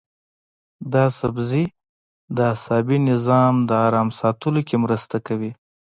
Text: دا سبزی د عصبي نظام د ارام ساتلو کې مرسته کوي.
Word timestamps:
دا 0.93 1.05
سبزی 1.19 1.65
د 2.35 2.39
عصبي 2.53 2.97
نظام 3.09 3.53
د 3.69 3.71
ارام 3.85 4.09
ساتلو 4.19 4.61
کې 4.67 4.75
مرسته 4.83 5.17
کوي. 5.27 5.51